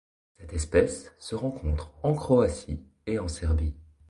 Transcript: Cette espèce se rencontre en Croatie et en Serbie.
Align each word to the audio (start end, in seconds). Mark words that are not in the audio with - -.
Cette 0.39 0.53
espèce 0.53 1.11
se 1.19 1.35
rencontre 1.35 1.91
en 2.01 2.15
Croatie 2.15 2.79
et 3.05 3.19
en 3.19 3.27
Serbie. 3.27 3.75